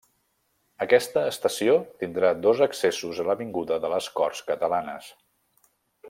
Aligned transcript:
Aquesta 0.85 1.25
estació 1.33 1.75
tindrà 2.03 2.31
dos 2.47 2.63
accessos 2.67 3.19
a 3.25 3.29
l'avinguda 3.31 3.77
de 3.87 3.95
les 3.95 4.07
Corts 4.21 4.41
Catalanes. 4.53 5.11